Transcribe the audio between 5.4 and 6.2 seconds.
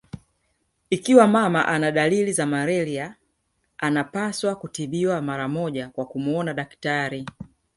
moja kwa